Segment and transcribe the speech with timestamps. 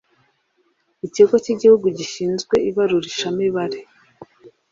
[1.05, 3.79] Ikigo cy Igihugu Gishinzwe Ibarurishamibare